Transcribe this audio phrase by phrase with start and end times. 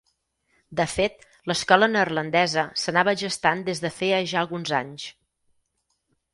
[0.79, 1.21] De fet,
[1.51, 5.09] l'escola neerlandesa s'anava gestant des de feia ja alguns anys.